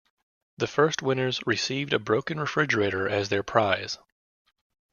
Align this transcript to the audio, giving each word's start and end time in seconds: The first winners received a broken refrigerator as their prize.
The 0.57 0.65
first 0.65 1.03
winners 1.03 1.39
received 1.45 1.93
a 1.93 1.99
broken 1.99 2.39
refrigerator 2.39 3.07
as 3.07 3.29
their 3.29 3.43
prize. 3.43 3.99